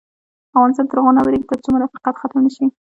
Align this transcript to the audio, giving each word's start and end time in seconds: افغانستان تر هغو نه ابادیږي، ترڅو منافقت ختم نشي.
افغانستان 0.57 0.85
تر 0.89 0.97
هغو 0.99 1.15
نه 1.15 1.21
ابادیږي، 1.21 1.45
ترڅو 1.49 1.67
منافقت 1.75 2.15
ختم 2.21 2.39
نشي. 2.45 2.65